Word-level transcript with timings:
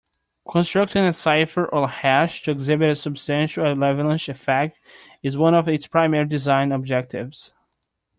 Constructing 0.49 1.03
a 1.05 1.13
cipher 1.13 1.67
or 1.67 1.87
hash 1.87 2.41
to 2.41 2.49
exhibit 2.49 2.89
a 2.89 2.95
substantial 2.95 3.67
avalanche 3.67 4.29
effect 4.29 4.79
is 5.21 5.37
one 5.37 5.53
of 5.53 5.67
its 5.67 5.85
primary 5.85 6.25
design 6.25 6.71
objectives. 6.71 7.53